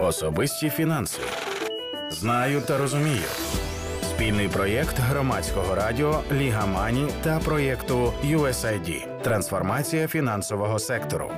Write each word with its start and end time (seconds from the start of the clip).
Особисті 0.00 0.70
фінанси. 0.70 1.20
Знаю 2.10 2.60
та 2.60 2.78
розумію. 2.78 3.24
Спільний 4.02 4.48
проєкт 4.48 4.98
громадського 4.98 5.74
радіо 5.74 6.20
Ліга 6.32 6.66
Мані 6.66 7.08
та 7.22 7.38
проєкту 7.38 8.12
USAID. 8.24 9.22
Трансформація 9.22 10.08
фінансового 10.08 10.78
сектору. 10.78 11.30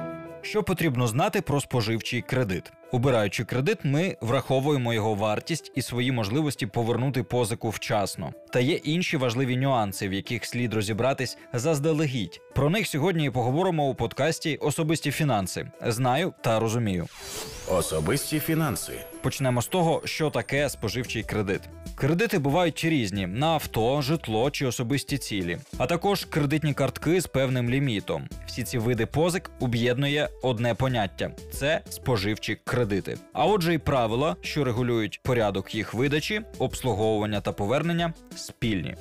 Що 0.43 0.63
потрібно 0.63 1.07
знати 1.07 1.41
про 1.41 1.61
споживчий 1.61 2.23
кредит? 2.23 2.73
Обираючи 2.93 3.45
кредит, 3.45 3.79
ми 3.83 4.17
враховуємо 4.21 4.95
його 4.95 5.15
вартість 5.15 5.73
і 5.75 5.83
свої 5.83 6.13
можливості 6.13 6.67
повернути 6.67 7.23
позику 7.23 7.71
вчасно. 7.71 8.33
Та 8.53 8.61
є 8.61 8.75
інші 8.75 9.17
важливі 9.17 9.57
нюанси, 9.57 10.09
в 10.09 10.13
яких 10.13 10.45
слід 10.45 10.75
розібратись 10.75 11.39
заздалегідь. 11.53 12.41
Про 12.55 12.71
них 12.71 12.87
сьогодні 12.87 13.25
і 13.27 13.31
поговоримо 13.31 13.89
у 13.89 13.95
подкасті 13.95 14.57
Особисті 14.57 15.11
фінанси. 15.11 15.71
Знаю 15.87 16.35
та 16.41 16.61
розумію. 16.61 17.07
Особисті 17.69 18.41
фінанси. 18.41 18.93
Почнемо 19.23 19.63
з 19.63 19.67
того, 19.67 20.03
що 20.05 20.31
таке 20.31 20.71
споживчий 20.71 21.23
кредит. 21.23 21.61
Кредити 21.95 22.39
бувають 22.39 22.85
різні 22.85 23.27
на 23.27 23.47
авто, 23.47 24.03
житло 24.03 24.51
чи 24.51 24.67
особисті 24.67 25.19
цілі, 25.19 25.59
а 25.79 25.87
також 25.87 26.25
кредитні 26.25 26.75
картки 26.75 27.21
з 27.21 27.27
певним 27.27 27.71
лімітом. 27.71 28.29
Всі 28.47 28.63
ці 28.63 28.79
види 28.79 29.07
позик 29.07 29.51
об'єднує 29.61 30.29
одне 30.43 30.75
поняття 30.75 31.31
це 31.53 31.81
споживчі 31.91 32.59
кредити. 32.65 33.19
А 33.33 33.47
отже, 33.47 33.75
і 33.75 33.79
правила, 33.79 34.37
що 34.41 34.65
регулюють 34.65 35.21
порядок 35.23 35.75
їх 35.75 35.95
видачі, 35.95 36.41
обслуговування 36.59 37.41
та 37.41 37.53
повернення, 37.53 38.13
спільні. 38.37 38.95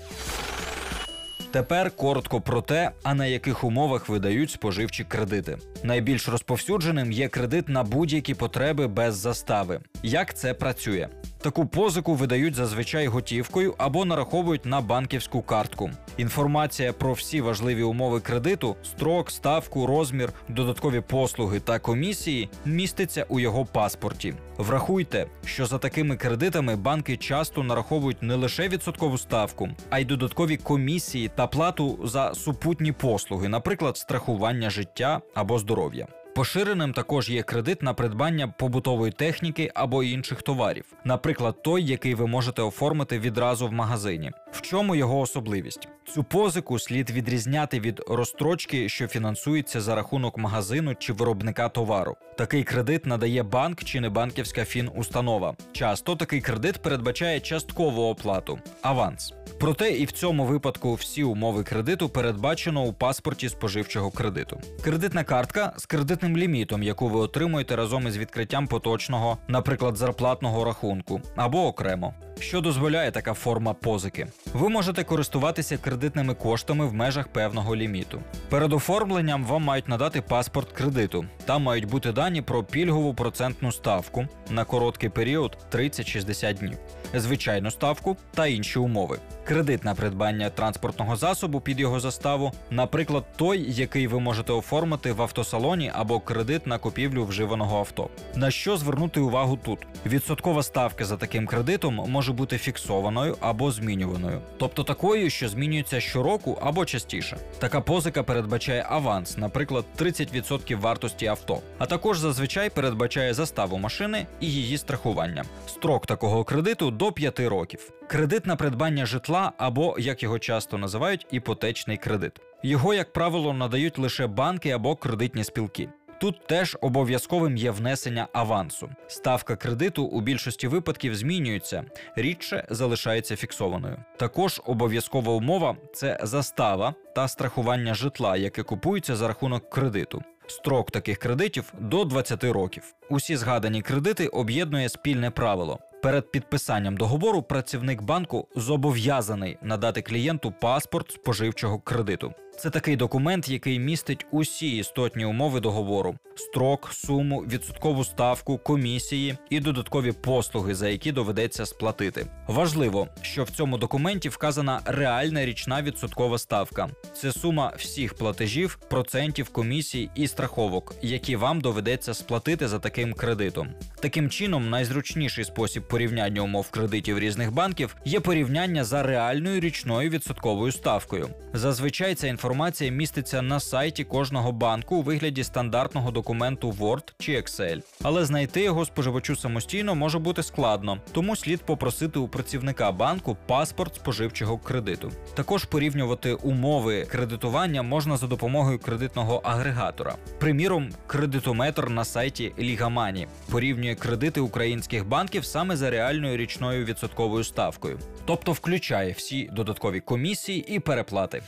Тепер 1.52 1.92
коротко 1.92 2.42
про 2.42 2.62
те, 2.62 2.92
а 3.04 3.14
на 3.14 3.26
яких 3.26 3.64
умовах 3.64 4.10
видають 4.10 4.52
споживчі 4.52 5.04
кредити. 5.04 5.58
Найбільш 5.84 6.30
розповсюдженим 6.30 7.12
є 7.12 7.28
кредит 7.28 7.70
на 7.70 7.84
будь-які 7.84 8.34
потреби 8.34 8.88
без 8.88 9.16
застави. 9.16 9.80
Як 10.04 10.34
це 10.38 10.54
працює? 10.54 11.08
Таку 11.42 11.66
позику 11.66 12.16
видають 12.16 12.56
зазвичай 12.56 13.08
готівкою 13.08 13.76
або 13.78 14.06
нараховують 14.06 14.66
на 14.66 14.82
банківську 14.82 15.42
картку. 15.42 15.92
Інформація 16.18 16.94
про 16.94 17.14
всі 17.14 17.42
важливі 17.42 17.84
умови 17.84 18.20
кредиту, 18.20 18.76
строк, 18.84 19.32
ставку, 19.32 19.88
розмір, 19.88 20.34
додаткові 20.50 21.02
послуги 21.02 21.60
та 21.60 21.80
комісії 21.80 22.50
міститься 22.66 23.26
у 23.30 23.40
його 23.40 23.66
паспорті. 23.66 24.34
Врахуйте, 24.58 25.28
що 25.46 25.66
за 25.66 25.78
такими 25.78 26.18
кредитами 26.18 26.76
банки 26.76 27.18
часто 27.18 27.64
нараховують 27.64 28.24
не 28.24 28.36
лише 28.36 28.68
відсоткову 28.68 29.18
ставку, 29.18 29.70
а 29.90 30.00
й 30.00 30.06
додаткові 30.06 30.58
комісії 30.58 31.32
та 31.36 31.48
плату 31.48 32.00
за 32.04 32.34
супутні 32.34 32.92
послуги, 32.92 33.48
наприклад, 33.48 33.98
страхування 33.98 34.70
життя 34.70 35.22
або 35.36 35.60
здоров'я. 35.60 36.08
Поширеним 36.40 36.94
також 36.94 37.30
є 37.30 37.44
кредит 37.44 37.82
на 37.82 37.94
придбання 37.94 38.48
побутової 38.48 39.12
техніки 39.12 39.72
або 39.76 40.04
інших 40.04 40.42
товарів, 40.42 40.86
наприклад, 41.04 41.64
той, 41.64 41.84
який 41.84 42.16
ви 42.16 42.28
можете 42.28 42.62
оформити 42.62 43.20
відразу 43.20 43.68
в 43.68 43.72
магазині. 43.72 44.32
В 44.52 44.62
чому 44.62 44.96
його 44.96 45.20
особливість? 45.20 45.88
Цю 46.14 46.24
позику 46.24 46.80
слід 46.80 47.10
відрізняти 47.10 47.80
від 47.80 48.02
розстрочки, 48.08 48.90
що 48.90 49.08
фінансується 49.08 49.82
за 49.82 49.96
рахунок 49.96 50.38
магазину 50.38 50.96
чи 50.96 51.14
виробника 51.14 51.70
товару. 51.70 52.16
Такий 52.38 52.64
кредит 52.64 53.06
надає 53.06 53.44
банк 53.44 53.84
чи 53.84 54.00
небанківська 54.00 54.66
фінустанова. 54.66 55.56
Часто 55.72 56.16
такий 56.16 56.42
кредит 56.42 56.82
передбачає 56.82 57.40
часткову 57.40 58.10
оплату 58.10 58.60
аванс. 58.82 59.34
Проте 59.60 59.92
і 59.92 60.06
в 60.06 60.12
цьому 60.12 60.46
випадку 60.46 60.94
всі 60.94 61.24
умови 61.24 61.64
кредиту 61.64 62.10
передбачено 62.10 62.84
у 62.84 62.94
паспорті 62.94 63.50
споживчого 63.50 64.12
кредиту. 64.12 64.62
Кредитна 64.84 65.24
картка 65.24 65.74
з 65.78 65.86
кредитним 65.86 66.29
лімітом, 66.38 66.84
яку 66.84 67.08
ви 67.08 67.20
отримуєте 67.20 67.76
разом 67.76 68.08
із 68.08 68.18
відкриттям 68.18 68.68
поточного, 68.68 69.38
наприклад, 69.48 69.98
зарплатного 69.98 70.64
рахунку, 70.64 71.22
або 71.36 71.68
окремо. 71.68 72.14
Що 72.40 72.62
дозволяє 72.62 73.12
така 73.12 73.34
форма 73.34 73.74
позики? 73.74 74.28
Ви 74.54 74.70
можете 74.70 75.04
користуватися 75.04 75.78
кредитними 75.78 76.34
коштами 76.34 76.86
в 76.86 76.94
межах 76.94 77.28
певного 77.28 77.76
ліміту. 77.76 78.22
Перед 78.50 78.74
оформленням 78.74 79.46
вам 79.46 79.64
мають 79.64 79.88
надати 79.88 80.22
паспорт 80.22 80.72
кредиту. 80.72 81.26
Там 81.46 81.64
мають 81.64 81.86
бути 81.86 82.12
дані 82.12 82.42
про 82.42 82.64
пільгову 82.64 83.14
процентну 83.14 83.72
ставку 83.72 84.26
на 84.50 84.66
короткий 84.66 85.10
період 85.10 85.58
30-60 85.72 86.54
днів, 86.54 86.78
звичайну 87.16 87.72
ставку 87.72 88.18
та 88.34 88.48
інші 88.48 88.80
умови. 88.80 89.20
Кредит 89.44 89.84
на 89.84 89.96
придбання 89.96 90.50
транспортного 90.50 91.16
засобу 91.16 91.60
під 91.62 91.80
його 91.80 92.00
заставу, 92.00 92.52
наприклад, 92.70 93.24
той, 93.36 93.72
який 93.72 94.08
ви 94.08 94.20
можете 94.20 94.54
оформити 94.54 95.12
в 95.12 95.22
автосалоні 95.22 95.92
або 95.96 96.09
кредит 96.18 96.68
на 96.68 96.78
купівлю 96.78 97.26
вживаного 97.26 97.80
авто. 97.80 98.10
На 98.36 98.52
що 98.52 98.78
звернути 98.78 99.20
увагу 99.20 99.60
тут? 99.66 99.80
Відсоткова 100.06 100.64
ставка 100.64 101.06
за 101.06 101.18
таким 101.18 101.48
кредитом 101.48 101.96
може 101.96 102.34
бути 102.34 102.58
фіксованою 102.58 103.38
або 103.40 103.72
змінюваною, 103.72 104.42
тобто 104.58 104.84
такою, 104.84 105.30
що 105.30 105.50
змінюється 105.50 106.00
щороку 106.00 106.58
або 106.62 106.86
частіше. 106.86 107.38
Така 107.60 107.82
позика 107.82 108.24
передбачає 108.24 108.86
аванс, 108.90 109.38
наприклад, 109.38 109.86
30% 109.98 110.80
вартості 110.80 111.28
авто, 111.28 111.60
а 111.78 111.86
також 111.86 112.20
зазвичай 112.20 112.70
передбачає 112.70 113.34
заставу 113.34 113.78
машини 113.78 114.26
і 114.40 114.52
її 114.52 114.78
страхування. 114.78 115.44
Строк 115.68 116.06
такого 116.06 116.44
кредиту 116.44 116.92
до 116.92 117.12
5 117.12 117.40
років. 117.40 117.92
Кредит 118.08 118.46
на 118.46 118.56
придбання 118.56 119.06
житла 119.06 119.52
або, 119.58 119.96
як 120.00 120.24
його 120.24 120.40
часто 120.40 120.78
називають, 120.78 121.28
іпотечний 121.32 121.98
кредит. 121.98 122.32
Його, 122.64 122.94
як 122.94 123.14
правило, 123.14 123.54
надають 123.54 123.98
лише 123.98 124.28
банки 124.28 124.70
або 124.70 124.96
кредитні 124.96 125.44
спілки. 125.44 125.90
Тут 126.20 126.48
теж 126.48 126.78
обов'язковим 126.82 127.58
є 127.58 127.72
внесення 127.72 128.28
авансу. 128.34 128.90
Ставка 129.08 129.56
кредиту 129.56 130.04
у 130.04 130.22
більшості 130.22 130.68
випадків 130.68 131.16
змінюється, 131.16 131.84
рідше 132.16 132.68
залишається 132.70 133.36
фіксованою. 133.36 133.98
Також 134.18 134.62
обов'язкова 134.66 135.34
умова 135.34 135.78
це 135.94 136.20
застава 136.24 136.94
та 137.16 137.28
страхування 137.28 137.94
житла, 137.94 138.38
яке 138.38 138.64
купується 138.64 139.16
за 139.16 139.28
рахунок 139.28 139.70
кредиту. 139.70 140.24
Строк 140.48 140.92
таких 140.92 141.18
кредитів 141.18 141.74
до 141.80 142.06
20 142.06 142.44
років. 142.44 142.84
Усі 143.10 143.38
згадані 143.38 143.82
кредити 143.82 144.28
об'єднує 144.28 144.90
спільне 144.90 145.32
правило. 145.32 145.80
Перед 146.02 146.32
підписанням 146.32 146.98
договору 146.98 147.42
працівник 147.42 148.02
банку 148.02 148.48
зобов'язаний 148.56 149.58
надати 149.62 150.02
клієнту 150.02 150.54
паспорт 150.62 151.12
споживчого 151.12 151.80
кредиту. 151.80 152.34
Це 152.60 152.70
такий 152.70 152.96
документ, 152.96 153.50
який 153.50 153.80
містить 153.80 154.26
усі 154.32 154.78
істотні 154.78 155.26
умови 155.26 155.60
договору: 155.60 156.16
строк, 156.36 156.90
суму, 156.94 157.40
відсоткову 157.40 158.04
ставку, 158.04 158.58
комісії 158.58 159.38
і 159.50 159.60
додаткові 159.60 160.12
послуги, 160.12 160.76
за 160.76 160.90
які 160.90 161.12
доведеться 161.12 161.66
сплатити. 161.66 162.28
Важливо, 162.48 163.08
що 163.22 163.44
в 163.44 163.50
цьому 163.50 163.78
документі 163.78 164.30
вказана 164.30 164.82
реальна 164.86 165.46
річна 165.46 165.82
відсоткова 165.82 166.38
ставка. 166.38 166.90
Це 167.14 167.32
сума 167.32 167.74
всіх 167.78 168.14
платежів, 168.14 168.80
процентів, 168.90 169.50
комісій 169.50 170.10
і 170.16 170.28
страховок, 170.28 170.96
які 171.02 171.36
вам 171.36 171.62
доведеться 171.62 172.14
сплатити 172.14 172.68
за 172.68 172.80
таким 172.80 173.14
кредитом. 173.14 173.68
Таким 174.02 174.30
чином, 174.30 174.70
найзручніший 174.70 175.46
спосіб 175.46 175.88
порівняння 175.88 176.42
умов 176.42 176.70
кредитів 176.70 177.20
різних 177.20 177.52
банків 177.52 177.96
є 178.06 178.20
порівняння 178.20 178.84
за 178.84 179.04
реальною 179.04 179.60
річною 179.60 180.10
відсотковою 180.10 180.72
ставкою. 180.72 181.30
Зазвичай 181.54 182.16
ця 182.16 182.28
інформація 182.28 182.49
міститься 182.92 183.42
на 183.42 183.60
сайті 183.60 184.04
кожного 184.04 184.52
банку 184.52 184.96
у 184.96 185.02
вигляді 185.02 185.44
стандартного 185.44 186.12
документу 186.12 186.72
Word 186.72 187.14
чи 187.20 187.32
Excel, 187.32 187.82
але 188.04 188.26
знайти 188.26 188.62
його 188.64 188.86
споживачу 188.86 189.36
самостійно 189.36 189.96
може 189.96 190.20
бути 190.20 190.44
складно, 190.44 190.98
тому 191.12 191.36
слід 191.36 191.62
попросити 191.62 192.20
у 192.20 192.28
працівника 192.28 192.92
банку 192.92 193.38
паспорт 193.48 193.96
споживчого 193.96 194.58
кредиту. 194.58 195.12
Також 195.34 195.66
порівнювати 195.66 196.34
умови 196.34 197.06
кредитування 197.12 197.82
можна 197.82 198.18
за 198.18 198.28
допомогою 198.28 198.80
кредитного 198.80 199.42
агрегатора. 199.44 200.16
Приміром, 200.40 200.90
кредитометр 201.08 201.90
на 201.90 202.06
сайті 202.06 202.54
Лігамані 202.60 203.28
порівнює 203.52 203.96
кредити 203.96 204.42
українських 204.42 205.08
банків 205.08 205.46
саме 205.46 205.76
за 205.76 205.90
реальною 205.90 206.38
річною 206.38 206.86
відсотковою 206.86 207.44
ставкою, 207.44 208.00
тобто 208.26 208.52
включає 208.52 209.12
всі 209.12 209.50
додаткові 209.52 210.00
комісії 210.00 210.66
і 210.76 210.80
переплати. 210.80 211.42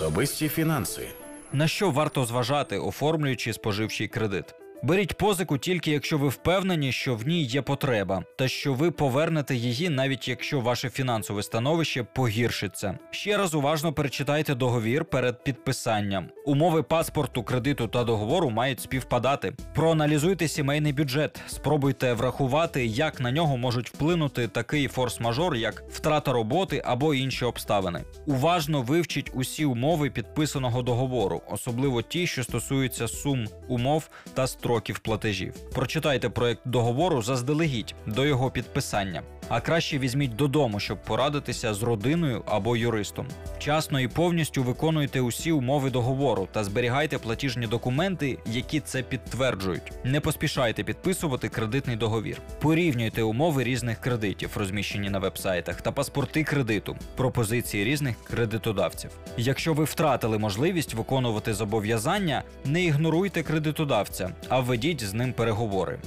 Особисті 0.00 0.48
фінанси. 0.48 1.08
На 1.52 1.68
що 1.68 1.90
варто 1.90 2.24
зважати, 2.24 2.78
оформлюючи 2.78 3.52
споживчий 3.52 4.08
кредит? 4.08 4.44
Беріть 4.82 5.14
позику 5.14 5.58
тільки 5.58 5.90
якщо 5.90 6.18
ви 6.18 6.28
впевнені, 6.28 6.92
що 6.92 7.14
в 7.14 7.28
ній 7.28 7.42
є 7.42 7.62
потреба, 7.62 8.22
та 8.36 8.48
що 8.48 8.74
ви 8.74 8.90
повернете 8.90 9.54
її, 9.54 9.88
навіть 9.88 10.28
якщо 10.28 10.60
ваше 10.60 10.90
фінансове 10.90 11.42
становище 11.42 12.02
погіршиться. 12.02 12.98
Ще 13.10 13.36
раз 13.36 13.54
уважно 13.54 13.92
перечитайте 13.92 14.54
договір 14.54 15.04
перед 15.04 15.44
підписанням. 15.44 16.28
Умови 16.46 16.82
паспорту, 16.82 17.42
кредиту 17.42 17.88
та 17.88 18.04
договору 18.04 18.50
мають 18.50 18.80
співпадати. 18.80 19.52
Проаналізуйте 19.74 20.48
сімейний 20.48 20.92
бюджет, 20.92 21.40
спробуйте 21.46 22.12
врахувати, 22.12 22.86
як 22.86 23.20
на 23.20 23.30
нього 23.30 23.56
можуть 23.56 23.90
вплинути 23.90 24.48
такий 24.48 24.88
форс-мажор, 24.88 25.56
як 25.56 25.82
втрата 25.90 26.32
роботи 26.32 26.82
або 26.84 27.14
інші 27.14 27.44
обставини. 27.44 28.04
Уважно 28.26 28.82
вивчіть 28.82 29.30
усі 29.34 29.64
умови 29.64 30.10
підписаного 30.10 30.82
договору, 30.82 31.42
особливо 31.50 32.02
ті, 32.02 32.26
що 32.26 32.44
стосуються 32.44 33.08
сум 33.08 33.46
умов 33.68 34.08
та 34.34 34.46
строків 34.46 34.69
строків 34.70 34.98
платежів. 34.98 35.54
Прочитайте 35.74 36.28
проект 36.28 36.60
договору 36.64 37.22
заздалегідь 37.22 37.94
до 38.06 38.26
його 38.26 38.50
підписання. 38.50 39.22
А 39.50 39.60
краще 39.60 39.98
візьміть 39.98 40.36
додому, 40.36 40.80
щоб 40.80 41.02
порадитися 41.02 41.74
з 41.74 41.82
родиною 41.82 42.42
або 42.46 42.76
юристом. 42.76 43.26
Вчасно 43.56 44.00
і 44.00 44.08
повністю 44.08 44.62
виконуйте 44.62 45.20
усі 45.20 45.52
умови 45.52 45.90
договору 45.90 46.48
та 46.52 46.64
зберігайте 46.64 47.18
платіжні 47.18 47.66
документи, 47.66 48.38
які 48.46 48.80
це 48.80 49.02
підтверджують. 49.02 49.92
Не 50.04 50.20
поспішайте 50.20 50.84
підписувати 50.84 51.48
кредитний 51.48 51.96
договір. 51.96 52.40
Порівнюйте 52.60 53.22
умови 53.22 53.64
різних 53.64 54.00
кредитів, 54.00 54.50
розміщені 54.56 55.10
на 55.10 55.18
вебсайтах, 55.18 55.82
та 55.82 55.92
паспорти 55.92 56.44
кредиту, 56.44 56.96
пропозиції 57.16 57.84
різних 57.84 58.16
кредитодавців. 58.24 59.10
Якщо 59.36 59.74
ви 59.74 59.84
втратили 59.84 60.38
можливість 60.38 60.94
виконувати 60.94 61.54
зобов'язання, 61.54 62.42
не 62.64 62.84
ігноруйте 62.84 63.42
кредитодавця, 63.42 64.30
а 64.48 64.60
введіть 64.60 65.04
з 65.04 65.14
ним 65.14 65.32
переговори. 65.32 65.98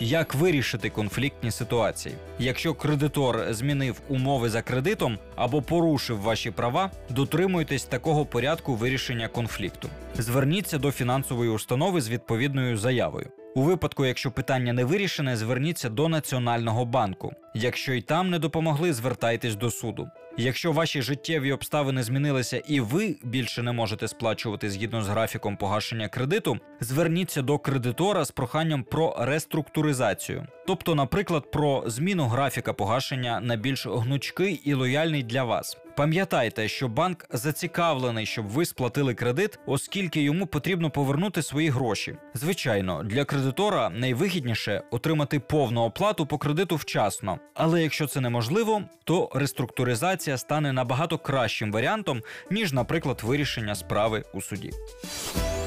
Як 0.00 0.34
вирішити 0.34 0.90
конфліктні 0.90 1.50
ситуації? 1.50 2.14
Якщо 2.38 2.74
кредитор 2.74 3.46
змінив 3.50 4.00
умови 4.08 4.50
за 4.50 4.62
кредитом 4.62 5.18
або 5.36 5.62
порушив 5.62 6.20
ваші 6.20 6.50
права, 6.50 6.90
дотримуйтесь 7.10 7.84
такого 7.84 8.26
порядку 8.26 8.74
вирішення 8.74 9.28
конфлікту. 9.28 9.88
Зверніться 10.14 10.78
до 10.78 10.90
фінансової 10.90 11.50
установи 11.50 12.00
з 12.00 12.08
відповідною 12.08 12.76
заявою. 12.76 13.26
У 13.54 13.62
випадку, 13.62 14.06
якщо 14.06 14.30
питання 14.30 14.72
не 14.72 14.84
вирішене, 14.84 15.36
зверніться 15.36 15.88
до 15.88 16.08
Національного 16.08 16.84
банку. 16.84 17.32
Якщо 17.54 17.92
й 17.92 18.02
там 18.02 18.30
не 18.30 18.38
допомогли, 18.38 18.92
звертайтесь 18.92 19.56
до 19.56 19.70
суду. 19.70 20.08
Якщо 20.36 20.72
ваші 20.72 21.02
життєві 21.02 21.52
обставини 21.52 22.02
змінилися 22.02 22.62
і 22.68 22.80
ви 22.80 23.16
більше 23.22 23.62
не 23.62 23.72
можете 23.72 24.08
сплачувати 24.08 24.70
згідно 24.70 25.02
з 25.02 25.08
графіком 25.08 25.56
погашення 25.56 26.08
кредиту, 26.08 26.58
зверніться 26.80 27.42
до 27.42 27.58
кредитора 27.58 28.24
з 28.24 28.30
проханням 28.30 28.82
про 28.82 29.16
реструктуризацію, 29.18 30.46
тобто, 30.66 30.94
наприклад, 30.94 31.50
про 31.50 31.84
зміну 31.86 32.26
графіка 32.26 32.72
погашення 32.72 33.40
на 33.40 33.56
більш 33.56 33.86
гнучкий 33.86 34.60
і 34.64 34.74
лояльний 34.74 35.22
для 35.22 35.44
вас. 35.44 35.76
Пам'ятайте, 36.00 36.68
що 36.68 36.88
банк 36.88 37.26
зацікавлений, 37.30 38.26
щоб 38.26 38.46
ви 38.46 38.64
сплатили 38.64 39.14
кредит, 39.14 39.58
оскільки 39.66 40.22
йому 40.22 40.46
потрібно 40.46 40.90
повернути 40.90 41.42
свої 41.42 41.68
гроші. 41.68 42.16
Звичайно, 42.34 43.02
для 43.02 43.24
кредитора 43.24 43.90
найвигідніше 43.90 44.82
отримати 44.90 45.40
повну 45.40 45.80
оплату 45.80 46.26
по 46.26 46.38
кредиту 46.38 46.76
вчасно. 46.76 47.38
Але 47.54 47.82
якщо 47.82 48.06
це 48.06 48.20
неможливо, 48.20 48.82
то 49.04 49.30
реструктуризація 49.34 50.38
стане 50.38 50.72
набагато 50.72 51.18
кращим 51.18 51.72
варіантом, 51.72 52.22
ніж, 52.50 52.72
наприклад, 52.72 53.20
вирішення 53.24 53.74
справи 53.74 54.24
у 54.34 54.42
суді. 54.42 54.70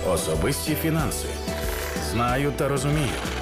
Особисті 0.10 0.76
фінанси. 0.76 1.28
Знаю 2.12 2.54
та 2.58 2.68
розумію. 2.68 3.33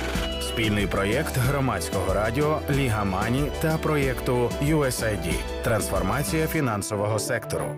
Спільний 0.53 0.87
проєкт 0.87 1.37
громадського 1.37 2.13
радіо 2.13 2.59
Ліга 2.69 3.03
Мані 3.03 3.51
та 3.61 3.77
проєкту 3.77 4.51
USAID. 4.63 5.33
Трансформація 5.63 6.47
фінансового 6.47 7.19
сектору. 7.19 7.75